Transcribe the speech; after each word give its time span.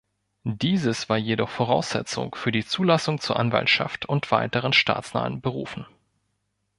Dieses 0.47 1.09
war 1.09 1.17
jedoch 1.19 1.49
Voraussetzung 1.51 2.33
für 2.33 2.51
die 2.51 2.65
Zulassung 2.65 3.19
zur 3.19 3.37
Anwaltschaft 3.37 4.07
und 4.09 4.31
weiteren 4.31 4.73
staatsnahen 4.73 5.41
Berufen. 5.41 5.85